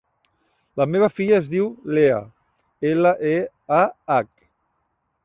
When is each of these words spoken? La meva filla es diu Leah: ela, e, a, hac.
La 0.81 0.85
meva 0.93 1.09
filla 1.17 1.35
es 1.43 1.51
diu 1.51 1.67
Leah: 1.97 2.23
ela, 2.93 3.13
e, 3.33 3.35
a, 3.81 3.83
hac. 4.17 4.31